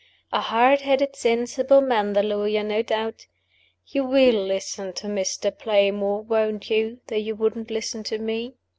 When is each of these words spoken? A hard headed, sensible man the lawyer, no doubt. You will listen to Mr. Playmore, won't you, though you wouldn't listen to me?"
A 0.31 0.41
hard 0.41 0.81
headed, 0.81 1.15
sensible 1.15 1.79
man 1.79 2.13
the 2.13 2.23
lawyer, 2.23 2.63
no 2.63 2.81
doubt. 2.81 3.27
You 3.85 4.03
will 4.03 4.45
listen 4.47 4.93
to 4.93 5.05
Mr. 5.05 5.55
Playmore, 5.55 6.23
won't 6.23 6.71
you, 6.71 7.01
though 7.05 7.15
you 7.17 7.35
wouldn't 7.35 7.69
listen 7.69 8.01
to 8.05 8.17
me?" 8.17 8.55